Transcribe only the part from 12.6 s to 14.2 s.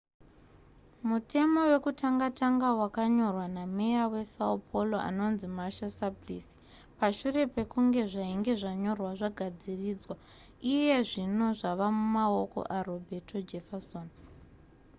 aroberto jefferson